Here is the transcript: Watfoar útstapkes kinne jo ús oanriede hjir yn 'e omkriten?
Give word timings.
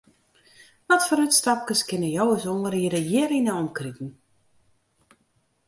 Watfoar 0.87 1.21
útstapkes 1.25 1.81
kinne 1.89 2.09
jo 2.15 2.25
ús 2.35 2.45
oanriede 2.51 3.01
hjir 3.07 3.31
yn 3.37 3.49
'e 3.49 3.53
omkriten? 3.61 4.09